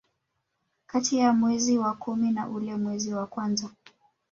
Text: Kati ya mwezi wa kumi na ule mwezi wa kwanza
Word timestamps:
Kati 0.87 1.17
ya 1.17 1.33
mwezi 1.33 1.77
wa 1.77 1.93
kumi 1.93 2.31
na 2.31 2.47
ule 2.49 2.75
mwezi 2.75 3.13
wa 3.13 3.27
kwanza 3.27 3.69